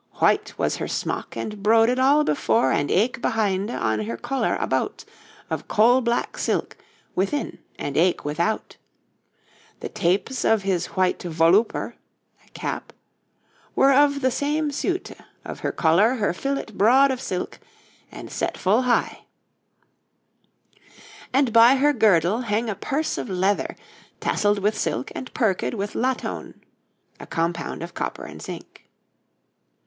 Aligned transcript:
Whyt 0.19 0.57
was 0.57 0.77
hir 0.77 0.87
smok 0.87 1.37
and 1.37 1.61
brouded 1.61 1.99
al 1.99 2.23
before 2.23 2.71
And 2.71 2.89
eek 2.89 3.21
behinde, 3.21 3.69
on 3.69 3.99
hir 3.99 4.17
coler 4.17 4.57
aboute, 4.59 5.05
Of 5.47 5.67
col 5.67 6.01
blak 6.01 6.39
silk, 6.39 6.75
within 7.13 7.59
and 7.77 7.95
eek 7.95 8.23
withoute. 8.25 8.77
The 9.79 9.89
tapes 9.89 10.43
of 10.43 10.63
his 10.63 10.87
whyte 10.97 11.19
voluper 11.21 11.93
(a 12.43 12.49
cap) 12.55 12.93
Were 13.75 13.93
of 13.93 14.21
the 14.21 14.31
same 14.31 14.71
suyte 14.71 15.15
of 15.45 15.59
hir 15.59 15.71
coler; 15.71 16.17
Hir 16.17 16.33
filet 16.33 16.65
broad 16.73 17.11
of 17.11 17.21
silk, 17.21 17.59
and 18.11 18.31
set 18.31 18.57
ful 18.57 18.81
hye. 18.81 19.25
And 21.31 21.53
by 21.53 21.75
hir 21.75 21.93
girdel 21.93 22.41
heeng 22.45 22.71
a 22.71 22.73
purs 22.75 23.19
of 23.19 23.29
lether 23.29 23.75
Tasseld 24.19 24.57
with 24.63 24.75
silk 24.75 25.11
and 25.13 25.31
perked 25.35 25.75
with 25.75 25.93
latoun 25.93 26.55
(a 27.19 27.27
compound 27.27 27.83
of 27.83 27.93
copper 27.93 28.23
and 28.25 28.41
zinc). 28.41 28.87